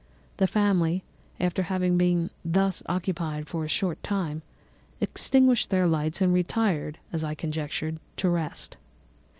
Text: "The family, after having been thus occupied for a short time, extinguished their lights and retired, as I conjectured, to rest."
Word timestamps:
"The 0.37 0.47
family, 0.47 1.03
after 1.39 1.61
having 1.61 1.95
been 1.95 2.31
thus 2.43 2.81
occupied 2.87 3.47
for 3.47 3.63
a 3.63 3.67
short 3.67 4.01
time, 4.01 4.41
extinguished 4.99 5.69
their 5.69 5.85
lights 5.85 6.21
and 6.21 6.33
retired, 6.33 6.97
as 7.13 7.23
I 7.23 7.35
conjectured, 7.35 7.99
to 8.17 8.27
rest." 8.31 8.77